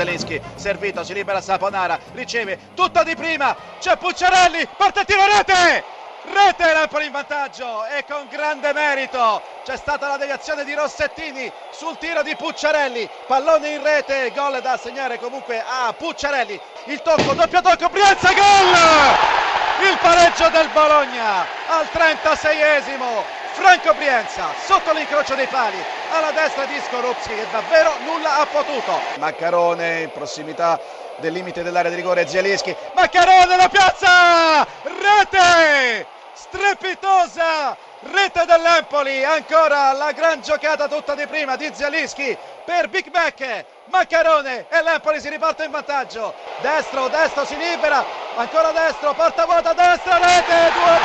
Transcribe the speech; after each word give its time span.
Zelinski, 0.00 0.40
servito, 0.54 1.04
si 1.04 1.12
libera 1.12 1.42
Saponara, 1.42 1.98
riceve 2.12 2.58
tutta 2.74 3.02
di 3.02 3.14
prima, 3.14 3.54
c'è 3.78 3.98
Pucciarelli, 3.98 4.66
parte 4.74 5.04
tiro 5.04 5.26
rete! 5.26 5.98
Rete 6.22 6.72
l'Empoli 6.72 7.06
in 7.06 7.12
vantaggio 7.12 7.84
e 7.86 8.04
con 8.06 8.26
grande 8.30 8.74
merito 8.74 9.42
c'è 9.64 9.76
stata 9.76 10.06
la 10.06 10.18
deviazione 10.18 10.64
di 10.64 10.74
Rossettini 10.74 11.50
sul 11.70 11.96
tiro 11.98 12.22
di 12.22 12.34
Pucciarelli, 12.34 13.08
pallone 13.26 13.70
in 13.70 13.82
rete, 13.82 14.32
gol 14.34 14.60
da 14.62 14.72
assegnare 14.72 15.18
comunque 15.18 15.62
a 15.66 15.92
Pucciarelli, 15.92 16.58
il 16.84 17.02
tocco, 17.02 17.34
doppio 17.34 17.60
tocco, 17.60 17.88
Brianza, 17.88 18.32
gol! 18.32 19.88
Il 19.90 19.98
pareggio 19.98 20.48
del 20.48 20.68
Bologna 20.68 21.46
al 21.68 21.86
36esimo, 21.92 23.39
Franco 23.52 23.94
Brienza 23.94 24.54
sotto 24.56 24.92
l'incrocio 24.92 25.34
dei 25.34 25.48
pali 25.48 25.84
alla 26.06 26.30
destra 26.30 26.66
di 26.66 26.80
Scorupsi 26.80 27.32
e 27.32 27.46
davvero 27.48 27.96
nulla 27.98 28.38
ha 28.38 28.46
potuto. 28.46 29.02
Maccarone 29.18 30.02
in 30.02 30.10
prossimità 30.12 30.78
del 31.16 31.32
limite 31.32 31.62
dell'area 31.62 31.90
di 31.90 31.96
rigore 31.96 32.26
Zielinski, 32.26 32.74
Maccarone 32.94 33.56
la 33.56 33.68
piazza! 33.68 34.64
Rete! 34.82 36.06
Strepitosa! 36.32 37.76
Rete 38.02 38.46
dell'Empoli, 38.46 39.24
ancora 39.24 39.92
la 39.92 40.12
gran 40.12 40.40
giocata 40.40 40.88
tutta 40.88 41.14
di 41.14 41.26
prima 41.26 41.56
di 41.56 41.70
Zielinski 41.74 42.38
per 42.64 42.88
Big 42.88 43.10
Mac, 43.12 43.64
Maccarone 43.90 44.66
e 44.70 44.82
l'Empoli 44.82 45.20
si 45.20 45.28
riporta 45.28 45.64
in 45.64 45.70
vantaggio. 45.70 46.32
Destro, 46.62 47.08
destro 47.08 47.44
si 47.44 47.56
libera, 47.56 48.06
ancora 48.36 48.70
destro, 48.70 49.12
porta 49.12 49.44
vuota, 49.44 49.72
destra, 49.74 50.16
rete, 50.16 50.72
2 50.72 50.82
a 50.82 50.98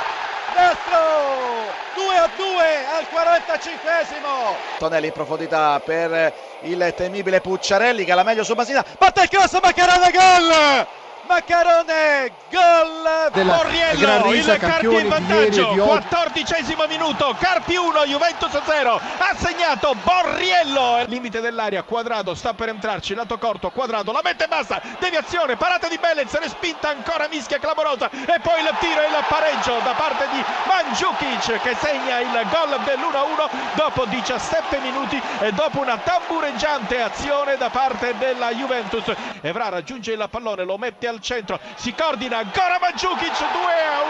2! 0.00 0.11
Destro! 0.54 1.72
2 1.94 2.16
a 2.16 2.28
2 2.36 2.86
al 2.86 3.06
45esimo 3.10 4.78
Tonelli 4.78 5.06
in 5.06 5.12
profondità 5.12 5.80
per 5.80 6.32
il 6.60 6.92
temibile 6.96 7.40
Pucciarelli 7.40 8.04
che 8.04 8.12
ha 8.12 8.14
la 8.14 8.22
meglio 8.22 8.44
su 8.44 8.54
Basina 8.54 8.84
parte 8.98 9.22
il 9.22 9.28
cross 9.28 9.60
Maccarone 9.60 10.10
gol 10.10 10.86
Maccarone, 11.26 12.32
gol 12.50 13.30
della 13.32 13.56
Borriello, 13.56 14.32
il 14.32 14.56
Carpi 14.58 14.94
in 14.94 15.08
vantaggio, 15.08 15.68
quattordicesimo 15.68 16.86
minuto, 16.86 17.34
Carpi 17.38 17.76
1, 17.76 18.04
Juventus 18.04 18.50
0, 18.62 19.00
ha 19.18 19.34
segnato 19.36 19.94
Borriello, 20.02 21.04
limite 21.06 21.40
dell'aria, 21.40 21.82
Quadrado 21.84 22.34
sta 22.34 22.54
per 22.54 22.68
entrarci, 22.68 23.14
lato 23.14 23.38
corto, 23.38 23.70
Quadrado 23.70 24.12
la 24.12 24.20
mette 24.22 24.46
bassa, 24.46 24.80
deviazione, 24.98 25.56
parata 25.56 25.88
di 25.88 25.96
Belez, 25.98 26.36
respinta 26.38 26.90
ancora 26.90 27.28
mischia 27.28 27.58
clamorosa 27.58 28.10
e 28.10 28.40
poi 28.42 28.60
il 28.60 28.70
tiro 28.80 29.00
e 29.00 29.06
il 29.06 29.24
pareggio 29.28 29.78
da 29.82 29.92
parte 29.92 30.28
di 30.32 30.44
Mandzukic 30.66 31.60
che 31.62 31.76
segna 31.80 32.18
il 32.18 32.46
gol 32.50 32.78
dell'1-1 32.84 33.48
dopo 33.74 34.04
17 34.04 34.78
minuti 34.80 35.20
e 35.40 35.52
dopo 35.52 35.80
una 35.80 35.96
tambureggiante 35.98 37.00
azione 37.00 37.56
da 37.56 37.70
parte 37.70 38.16
della 38.18 38.50
Juventus. 38.52 39.04
Evra 39.40 39.68
raggiunge 39.70 40.12
il 40.12 40.26
pallone, 40.30 40.64
lo 40.64 40.76
mette 40.76 41.08
al 41.08 41.20
centro, 41.22 41.58
si 41.76 41.94
coordina 41.94 42.38
ancora 42.38 42.78
Mandzukic 42.80 43.38
2 43.38 43.46
a 43.48 44.02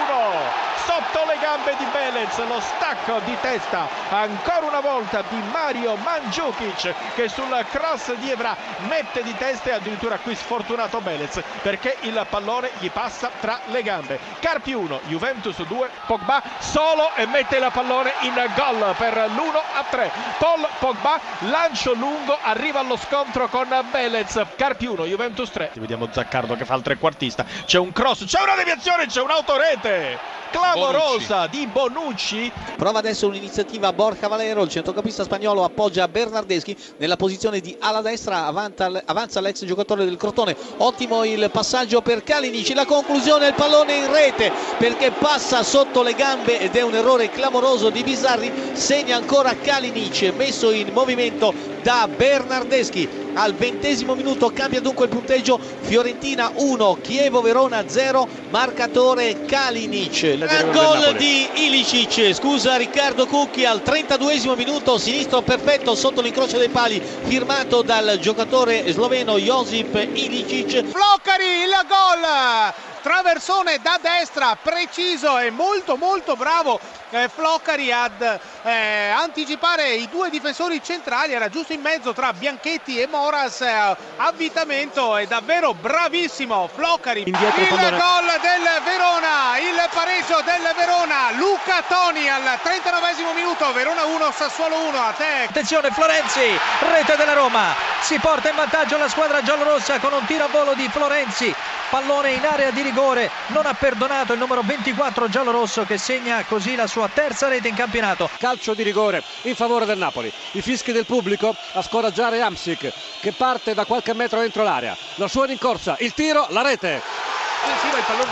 1 0.67 0.72
sotto 0.85 1.25
le 1.27 1.39
gambe 1.41 1.75
di 1.77 1.85
Belez, 1.93 2.39
lo 2.47 2.61
stacco 2.61 3.21
di 3.25 3.37
testa 3.41 3.89
ancora 4.11 4.67
una 4.67 4.81
volta 4.81 5.23
di 5.29 5.41
Mario 5.51 5.97
Mandzukic 5.97 6.95
che 7.15 7.29
sul 7.29 7.65
cross 7.71 8.13
di 8.15 8.31
Evra 8.31 8.57
mette 8.89 9.23
di 9.23 9.35
testa 9.37 9.71
e 9.71 9.73
addirittura 9.75 10.19
qui 10.19 10.35
sfortunato 10.35 11.01
Belez 11.01 11.41
perché 11.63 11.97
il 12.01 12.27
pallone 12.29 12.71
gli 12.79 12.91
passa 12.91 13.31
tra 13.41 13.61
le 13.67 13.83
gambe. 13.83 14.19
Carpi 14.41 14.73
1, 14.73 15.01
Juventus 15.07 15.63
2, 15.63 15.91
Pogba 16.07 16.43
solo 16.59 17.15
e 17.15 17.27
mette 17.27 17.57
il 17.57 17.71
pallone 17.73 18.13
in 18.21 18.35
gol 18.55 18.95
per 18.97 19.15
l'1 19.15 19.57
a 19.75 19.85
3. 19.89 20.11
Paul 20.39 20.69
Pogba, 20.79 21.21
lancio 21.41 21.95
lungo, 21.95 22.39
arriva 22.43 22.81
allo 22.81 22.97
scontro 22.97 23.49
con 23.49 23.69
Belez. 23.91 24.41
Carpi 24.57 24.87
1, 24.87 25.05
Juventus 25.05 25.51
3. 25.51 25.73
Vediamo 25.75 26.09
Zaccardo 26.11 26.57
che 26.57 26.65
fa 26.65 26.75
il 26.75 26.83
trequartista. 26.83 27.45
C'è 27.65 27.79
un 27.79 27.93
cross, 27.93 28.25
c'è 28.25 28.41
una 28.41 28.55
deviazione, 28.55 29.07
c'è 29.07 29.21
un'autorete 29.21 30.41
clamorosa 30.73 31.47
Bonucci. 31.47 31.59
di 31.59 31.67
Bonucci. 31.67 32.53
Prova 32.77 32.99
adesso 32.99 33.27
un'iniziativa 33.27 33.93
Borja 33.93 34.29
Valero, 34.29 34.63
il 34.63 34.69
centrocampista 34.69 35.25
spagnolo 35.25 35.65
appoggia 35.65 36.09
Bernardeschi 36.09 36.77
nella 36.97 37.17
posizione 37.17 37.61
di 37.61 37.77
ala 37.79 38.01
destra, 38.01 38.47
avanza 38.47 39.41
l'ex 39.41 39.65
giocatore 39.65 40.05
del 40.05 40.17
Crotone. 40.17 40.57
Ottimo 40.79 41.25
il 41.25 41.49
passaggio 41.53 42.01
per 42.01 42.23
Kalinic, 42.23 42.75
la 42.75 42.87
conclusione 42.87 43.49
il 43.49 43.55
pallone 43.55 43.95
in 43.95 44.13
rete 44.13 44.51
perché 44.79 45.11
passa 45.11 45.63
sotto 45.63 46.03
le 46.03 46.15
gambe 46.15 46.59
ed 46.59 46.75
è 46.75 46.83
un 46.83 46.95
errore 46.95 47.31
clamoroso 47.31 47.91
di 47.91 48.03
Bizzarri, 48.03 48.53
segna 48.73 49.17
ancora 49.17 49.55
Kalinic 49.57 50.33
messo 50.37 50.71
in 50.71 50.91
movimento 50.93 51.53
da 51.83 52.09
Bernardeschi 52.09 53.22
al 53.35 53.55
ventesimo 53.55 54.15
minuto 54.15 54.51
cambia 54.51 54.81
dunque 54.81 55.07
il 55.07 55.11
punteggio. 55.11 55.59
Fiorentina 55.81 56.53
1 56.55 56.99
Chievo 57.01 57.41
Verona 57.41 57.89
0 57.89 58.29
marcatore 58.51 59.45
Kalinic. 59.45 60.71
Gol 60.71 61.15
di 61.17 61.49
Ilicic. 61.67 62.35
Scusa 62.35 62.77
Riccardo 62.77 63.27
Cucchi 63.27 63.65
al 63.65 63.83
32esimo 63.85 64.57
minuto. 64.57 64.99
Sinistro 64.99 65.43
perfetto 65.43 65.95
sotto 65.95 66.21
l'incrocio 66.21 66.59
dei 66.59 66.69
pali 66.69 67.01
firmato 67.01 67.83
dal 67.83 68.19
giocatore 68.21 68.91
sloveno 68.91 69.39
Josip 69.39 69.95
Ilicic. 69.95 70.85
Floccari 70.85 71.63
il 71.63 71.87
gol! 71.89 72.73
Traversone 73.03 73.81
da 73.83 73.99
destra 74.01 74.57
preciso 74.63 75.37
e 75.39 75.51
molto 75.51 75.97
molto 75.97 76.37
bravo 76.37 76.79
eh, 77.13 77.29
Floccari 77.29 77.93
ad 77.93 78.41
eh, 78.63 79.09
anticipare 79.09 79.95
i 79.95 80.09
due 80.09 80.31
difensori 80.31 80.83
centrali. 80.83 81.33
Era 81.33 81.49
giusto 81.49 81.73
in 81.73 81.81
mezzo 81.81 82.13
tra 82.13 82.33
Bianchetti 82.33 82.99
e 82.99 83.07
Moras 83.07 83.22
eh, 83.61 83.97
avvitamento 84.17 85.17
è 85.17 85.27
davvero 85.27 85.75
bravissimo 85.75 86.69
Floccari 86.73 87.23
Indietro 87.27 87.61
il 87.61 87.69
pallone. 87.69 87.91
gol 87.97 88.41
del 88.41 88.83
Verona 88.85 89.59
il 89.59 89.89
pareggio 89.93 90.41
del 90.45 90.75
Verona 90.77 91.31
Luca 91.37 91.83
Toni 91.87 92.29
al 92.29 92.59
39 92.63 93.33
minuto 93.35 93.73
Verona 93.73 94.05
1 94.05 94.33
Sassuolo 94.33 94.89
1 94.89 94.99
a 94.99 95.13
te 95.13 95.47
attenzione 95.49 95.91
Florenzi 95.93 96.59
rete 96.91 97.17
della 97.17 97.35
Roma 97.35 97.75
si 98.01 98.19
porta 98.19 98.49
in 98.49 98.57
vantaggio 98.57 98.99
la 98.99 99.09
squadra 99.09 99.43
giallorossa 99.43 100.01
con 100.01 100.13
un 100.13 100.25
tiro 100.25 100.45
a 100.45 100.49
volo 100.49 100.75
di 100.75 100.89
Florenzi 100.89 101.55
pallone 101.93 102.33
in 102.33 102.43
area 102.47 102.71
di 102.71 102.81
rigore. 102.81 103.31
Non 103.49 103.67
ha 103.67 103.75
perdonato 103.75 104.33
il 104.33 104.39
numero 104.39 104.63
24 104.63 105.29
giallorosso 105.29 105.85
che 105.85 105.99
segna 105.99 106.43
così 106.47 106.75
la 106.75 106.87
sua 106.87 107.11
terza 107.13 107.49
rete 107.49 107.69
in 107.69 107.75
campionato. 107.75 108.31
Calcio 108.39 108.73
di 108.73 108.83
rigore 108.83 109.23
in 109.43 109.55
favore 109.55 109.85
del 109.85 109.99
Napoli. 109.99 110.33
I 110.53 110.63
fischi 110.63 110.93
del 110.93 111.05
pubblico 111.05 111.55
a 111.73 111.83
scoraggiare 111.83 112.41
Amsic 112.41 112.91
che 113.21 113.33
parte 113.33 113.75
da 113.75 113.85
qualche 113.85 114.15
metro 114.15 114.41
dentro 114.41 114.63
l'area. 114.63 114.97
La 115.17 115.29
sua 115.29 115.45
rincorsa 115.45 115.97
il 115.99 116.15
tiro 116.15 116.47
la 116.49 116.63
rete 116.63 117.12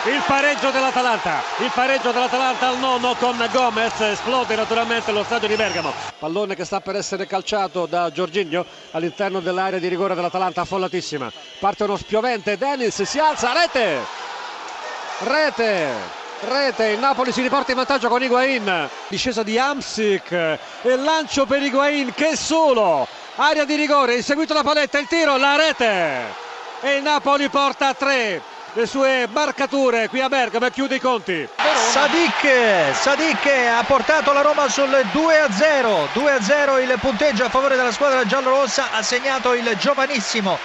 il 0.06 0.22
pareggio 0.26 0.70
dell'Atalanta, 0.70 1.42
il 1.58 1.70
pareggio 1.72 2.10
dell'Atalanta 2.10 2.68
al 2.68 2.78
nono 2.78 3.14
con 3.14 3.48
Gomez, 3.52 4.00
esplode 4.00 4.56
naturalmente 4.56 5.12
lo 5.12 5.22
stadio 5.22 5.46
di 5.46 5.54
Bergamo. 5.54 5.92
Pallone 6.18 6.56
che 6.56 6.64
sta 6.64 6.80
per 6.80 6.96
essere 6.96 7.26
calciato 7.26 7.86
da 7.86 8.10
Giorginio 8.10 8.66
all'interno 8.91 9.41
dell'area 9.41 9.78
di 9.78 9.88
rigore 9.88 10.14
dell'Atalanta, 10.14 10.62
affollatissima. 10.62 11.30
Parte 11.60 11.84
uno 11.84 11.96
spiovente, 11.96 12.56
Dennis 12.56 13.02
si 13.02 13.18
alza, 13.18 13.52
rete! 13.52 13.98
Rete! 15.18 16.18
Rete, 16.41 16.86
il 16.86 16.98
Napoli 16.98 17.32
si 17.32 17.42
riporta 17.42 17.70
in 17.70 17.76
vantaggio 17.76 18.08
con 18.08 18.22
Higuain, 18.22 18.88
discesa 19.08 19.42
di 19.42 19.58
Amsic 19.58 20.32
e 20.32 20.97
lancio 20.97 21.44
per 21.44 21.62
Higuain 21.62 22.14
che 22.14 22.34
solo, 22.34 23.06
area 23.36 23.64
di 23.64 23.74
rigore, 23.74 24.16
inseguito 24.16 24.54
la 24.54 24.62
paletta, 24.62 24.98
il 24.98 25.06
tiro, 25.06 25.36
la 25.36 25.56
rete 25.56 26.48
e 26.80 26.97
il 26.97 27.02
Napoli 27.02 27.50
porta 27.50 27.88
a 27.88 27.94
tre 27.94 28.41
le 28.75 28.86
sue 28.86 29.26
marcature 29.32 30.08
qui 30.08 30.20
a 30.20 30.28
Bergamo 30.28 30.66
e 30.66 30.70
chiude 30.70 30.97
i 30.97 31.00
conti. 31.00 31.48
Sadik, 31.92 32.95
Sadik 32.95 33.47
ha 33.47 33.83
portato 33.84 34.33
la 34.33 34.42
Roma 34.42 34.68
sul 34.68 34.89
2-0, 34.89 36.09
2-0 36.15 36.80
il 36.83 36.98
punteggio 37.00 37.45
a 37.45 37.48
favore 37.48 37.77
della 37.77 37.92
squadra 37.92 38.24
giallorossa, 38.24 38.91
ha 38.92 39.03
segnato 39.03 39.54
il 39.54 39.77
giovanissimo 39.78 40.59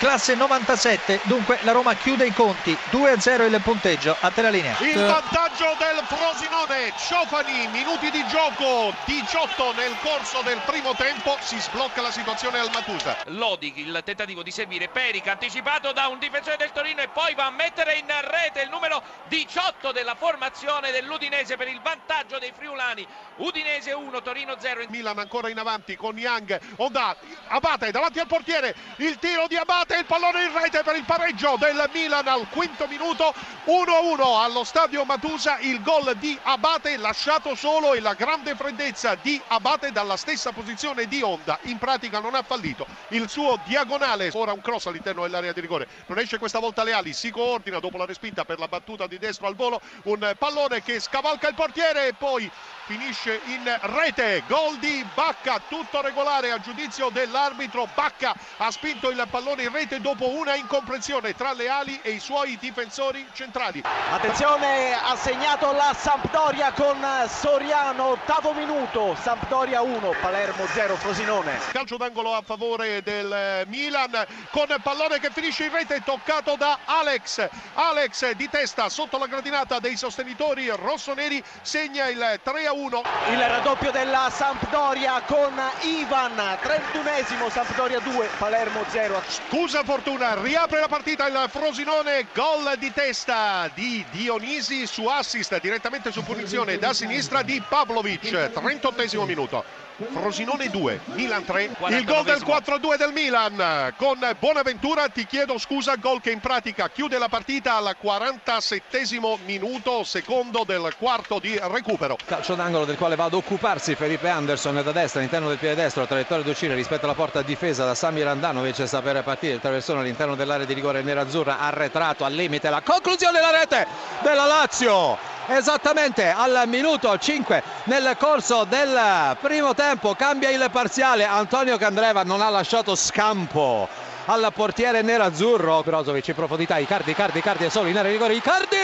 classe 0.00 0.34
97, 0.34 1.20
dunque 1.24 1.58
la 1.60 1.72
Roma 1.72 1.92
chiude 1.92 2.24
i 2.24 2.32
conti, 2.32 2.74
2-0 2.90 3.52
il 3.52 3.60
punteggio, 3.62 4.16
a 4.18 4.30
te 4.30 4.40
la 4.40 4.48
linea. 4.48 4.74
Il 4.80 4.94
vantaggio 4.94 5.76
del 5.76 6.02
Frosinone, 6.06 6.94
Ciofani, 6.96 7.68
minuti 7.68 8.10
di 8.10 8.24
gioco, 8.28 8.94
18 9.04 9.74
nel 9.74 9.94
corso 10.00 10.40
del 10.40 10.58
primo 10.64 10.94
tempo, 10.94 11.36
si 11.40 11.60
sblocca 11.60 12.00
la 12.00 12.10
situazione 12.10 12.58
al 12.58 12.70
Matusa. 12.72 13.14
Lodi, 13.26 13.74
il 13.76 14.00
tentativo 14.02 14.42
di 14.42 14.50
servire 14.50 14.88
Perica, 14.88 15.32
anticipato 15.32 15.92
da 15.92 16.06
un 16.06 16.18
difensore 16.18 16.56
del 16.56 16.72
Torino 16.72 17.02
e 17.02 17.08
poi 17.08 17.34
va 17.34 17.44
a 17.44 17.50
mettere 17.50 17.96
in 17.96 18.06
rete 18.06 18.62
il 18.62 18.70
numero 18.70 19.02
18 19.28 19.92
della 19.92 20.14
formazione 20.14 20.92
dell'Udinese 20.92 21.58
per 21.58 21.68
il 21.68 21.80
vantaggio 21.82 22.38
dei 22.38 22.54
friulani. 22.56 23.06
Udinese 23.36 23.92
1, 23.92 24.22
Torino 24.22 24.56
0. 24.58 24.86
Milan 24.88 25.18
ancora 25.18 25.50
in 25.50 25.58
avanti 25.58 25.94
con 25.94 26.16
Young, 26.16 26.58
Oda, 26.76 27.14
Abate 27.48 27.90
davanti 27.90 28.18
al 28.18 28.26
portiere, 28.26 28.74
il 28.96 29.18
tiro 29.18 29.46
di 29.46 29.56
Abate 29.56 29.88
Abate 29.90 29.98
il 29.98 30.06
pallone 30.06 30.44
in 30.44 30.52
rete 30.52 30.82
per 30.84 30.94
il 30.94 31.02
pareggio 31.02 31.56
del 31.58 31.90
Milan 31.92 32.28
al 32.28 32.46
quinto 32.50 32.86
minuto 32.86 33.34
1-1 33.64 34.40
allo 34.40 34.62
stadio 34.62 35.04
Matusa 35.04 35.58
il 35.58 35.82
gol 35.82 36.14
di 36.16 36.38
Abate 36.44 36.96
lasciato 36.96 37.56
solo 37.56 37.94
e 37.94 38.00
la 38.00 38.14
grande 38.14 38.54
freddezza 38.54 39.16
di 39.16 39.40
Abate 39.48 39.90
dalla 39.90 40.16
stessa 40.16 40.52
posizione 40.52 41.06
di 41.06 41.22
Onda 41.22 41.58
in 41.62 41.78
pratica 41.78 42.20
non 42.20 42.36
ha 42.36 42.42
fallito. 42.42 42.86
Il 43.08 43.28
suo 43.28 43.58
diagonale 43.64 44.30
ora 44.34 44.52
un 44.52 44.60
cross 44.60 44.86
all'interno 44.86 45.22
dell'area 45.22 45.52
di 45.52 45.60
rigore. 45.60 45.88
Non 46.06 46.20
esce 46.20 46.38
questa 46.38 46.60
volta 46.60 46.84
le 46.84 46.92
ali 46.92 47.12
si 47.12 47.32
coordina 47.32 47.80
dopo 47.80 47.96
la 47.96 48.06
respinta 48.06 48.44
per 48.44 48.60
la 48.60 48.68
battuta 48.68 49.08
di 49.08 49.18
destro 49.18 49.48
al 49.48 49.56
volo 49.56 49.80
un 50.04 50.34
pallone 50.38 50.84
che 50.84 51.00
scavalca 51.00 51.48
il 51.48 51.54
portiere 51.54 52.06
e 52.06 52.12
poi 52.12 52.48
finisce 52.84 53.40
in 53.46 53.78
rete. 53.82 54.44
Gol 54.46 54.78
di 54.78 55.04
Bacca 55.14 55.60
tutto 55.68 56.00
regolare 56.00 56.52
a 56.52 56.60
giudizio 56.60 57.08
dell'arbitro. 57.08 57.88
Bacca 57.92 58.34
ha 58.58 58.70
spinto 58.70 59.10
il 59.10 59.26
pallone 59.28 59.64
in 59.64 59.72
rete 59.72 59.78
dopo 59.86 60.28
una 60.28 60.56
incomprensione 60.56 61.34
tra 61.34 61.54
le 61.54 61.70
ali 61.70 61.98
e 62.02 62.10
i 62.10 62.20
suoi 62.20 62.58
difensori 62.60 63.26
centrali. 63.32 63.82
Attenzione 64.10 64.92
ha 64.92 65.16
segnato 65.16 65.72
la 65.72 65.96
Sampdoria 65.98 66.72
con 66.72 67.02
Soriano 67.26 68.08
ottavo 68.08 68.52
minuto. 68.52 69.16
Sampdoria 69.18 69.80
1 69.80 70.16
Palermo 70.20 70.66
0 70.66 70.96
Frosinone. 70.96 71.58
Calcio 71.72 71.96
d'angolo 71.96 72.34
a 72.34 72.42
favore 72.42 73.02
del 73.02 73.64
Milan 73.68 74.22
con 74.50 74.66
pallone 74.82 75.18
che 75.18 75.30
finisce 75.30 75.64
in 75.64 75.72
rete 75.72 76.02
toccato 76.04 76.56
da 76.56 76.80
Alex. 76.84 77.48
Alex 77.72 78.32
di 78.32 78.50
testa 78.50 78.90
sotto 78.90 79.16
la 79.16 79.26
gradinata 79.26 79.78
dei 79.78 79.96
sostenitori 79.96 80.68
rossoneri 80.68 81.42
segna 81.62 82.06
il 82.08 82.38
3 82.42 82.66
a 82.66 82.72
1 82.72 83.02
il 83.30 83.38
raddoppio 83.38 83.90
della 83.90 84.28
Sampdoria 84.30 85.22
con 85.22 85.58
Ivan 85.80 86.36
31esimo 86.36 87.50
Sampdoria 87.50 87.98
2 88.00 88.28
Palermo 88.36 88.84
0 88.88 89.22
scusa 89.26 89.69
fortuna 89.84 90.34
riapre 90.42 90.80
la 90.80 90.88
partita 90.88 91.28
il 91.28 91.44
Frosinone 91.48 92.26
gol 92.34 92.76
di 92.76 92.92
testa 92.92 93.70
di 93.72 94.04
Dionisi 94.10 94.84
su 94.86 95.06
assist 95.06 95.58
direttamente 95.60 96.10
su 96.10 96.24
punizione 96.24 96.76
da 96.76 96.92
sinistra 96.92 97.42
di 97.42 97.62
Pavlovic 97.66 98.50
38 98.50 99.24
minuto 99.24 99.64
Frosinone 100.08 100.70
2, 100.70 101.00
Milan 101.14 101.44
3. 101.44 101.70
Il 101.88 102.04
gol 102.04 102.24
del 102.24 102.42
4-2 102.42 102.96
del 102.96 103.12
Milan 103.12 103.92
con 103.96 104.18
Bonaventura, 104.38 105.08
ti 105.08 105.26
chiedo 105.26 105.58
scusa, 105.58 105.96
gol 105.96 106.20
che 106.22 106.30
in 106.30 106.40
pratica 106.40 106.88
chiude 106.88 107.18
la 107.18 107.28
partita 107.28 107.76
al 107.76 107.96
47 107.98 109.08
minuto, 109.44 110.02
secondo 110.04 110.64
del 110.64 110.94
quarto 110.96 111.38
di 111.38 111.58
recupero. 111.62 112.16
Calcio 112.24 112.54
d'angolo 112.54 112.86
del 112.86 112.96
quale 112.96 113.16
va 113.16 113.24
ad 113.24 113.34
occuparsi 113.34 113.94
Felipe 113.94 114.28
Anderson 114.28 114.82
da 114.82 114.92
destra 114.92 115.20
all'interno 115.20 115.48
del 115.48 115.58
piede 115.58 115.74
destro, 115.74 116.06
traiettoria 116.06 116.44
d'uscita 116.44 116.74
rispetto 116.74 117.04
alla 117.04 117.14
porta 117.14 117.42
difesa 117.42 117.84
da 117.84 117.94
Samir 117.94 118.26
Andanovic, 118.26 118.86
sta 118.86 119.02
per 119.02 119.22
partire 119.22 119.54
il 119.54 119.60
traversone 119.60 120.00
all'interno 120.00 120.34
dell'area 120.34 120.64
di 120.64 120.72
rigore 120.72 121.02
nerazzurra, 121.02 121.58
arretrato 121.58 122.24
al 122.24 122.32
limite, 122.32 122.70
la 122.70 122.80
conclusione 122.80 123.38
della 123.38 123.50
rete 123.50 123.86
della 124.22 124.46
Lazio 124.46 125.29
esattamente 125.46 126.30
al 126.30 126.62
minuto 126.66 127.16
5 127.16 127.62
nel 127.84 128.16
corso 128.18 128.64
del 128.64 129.36
primo 129.40 129.74
tempo 129.74 130.14
cambia 130.14 130.50
il 130.50 130.68
parziale. 130.70 131.24
Antonio 131.24 131.76
Candreva 131.76 132.22
non 132.22 132.40
ha 132.40 132.48
lasciato 132.48 132.94
scampo 132.94 133.88
al 134.26 134.50
portiere 134.54 135.02
nerazzurro. 135.02 135.82
Brozovic 135.82 136.28
in 136.28 136.34
profondità 136.34 136.78
Icardi, 136.78 137.10
Icardi, 137.10 137.38
Icardi 137.38 137.64
è 137.64 137.68
solo 137.68 137.88
in 137.88 137.96
area 137.96 138.10
di 138.10 138.16
rigore. 138.16 138.34
Icardi! 138.34 138.76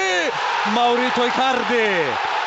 Maurito 0.72 1.24
Icardi! 1.24 1.74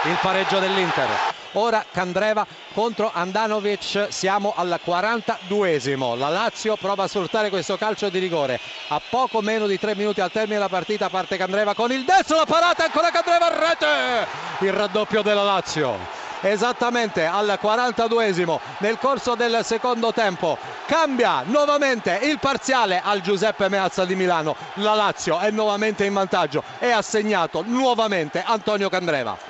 Il 0.06 0.18
pareggio 0.22 0.60
dell'Inter 0.60 1.39
ora 1.54 1.86
Candreva 1.92 2.46
contro 2.74 3.12
Andanovic 3.14 4.08
siamo 4.10 4.54
al 4.56 4.80
42esimo 4.86 6.18
la 6.18 6.30
Lazio 6.30 6.76
prova 6.76 7.04
a 7.04 7.08
sfruttare 7.08 7.50
questo 7.50 7.78
calcio 7.78 8.10
di 8.10 8.20
rigore. 8.20 8.60
A 8.90 9.02
poco 9.10 9.42
meno 9.42 9.68
di 9.68 9.80
3 9.80 9.96
minuti 9.96 10.22
al 10.22 10.32
termine 10.32 10.56
della 10.56 10.70
partita 10.70 11.10
parte 11.10 11.38
Candreva 11.38 11.74
con 11.74 11.92
il 11.92 12.06
destro 12.06 12.38
la 12.38 12.46
parata 12.46 12.86
ancora 12.86 13.10
Candreva 13.10 13.46
a 13.48 13.70
rete! 13.70 14.28
Il 14.60 14.74
raddoppio 14.74 15.22
della 15.22 15.44
Lazio. 15.44 16.18
Esattamente 16.42 17.26
al 17.26 17.60
42esimo 17.62 18.60
nel 18.78 18.98
corso 18.98 19.36
del 19.36 19.60
secondo 19.64 20.14
tempo 20.14 20.58
cambia 20.86 21.44
nuovamente 21.46 22.18
il 22.24 22.40
parziale 22.40 23.02
al 23.04 23.20
Giuseppe 23.20 23.68
Meazza 23.68 24.06
di 24.06 24.16
Milano. 24.16 24.56
La 24.76 24.94
Lazio 24.94 25.40
è 25.40 25.52
nuovamente 25.52 26.06
in 26.06 26.14
vantaggio 26.14 26.64
e 26.80 26.92
ha 26.92 27.02
segnato 27.02 27.64
nuovamente 27.68 28.42
Antonio 28.46 28.88
Candreva 28.88 29.38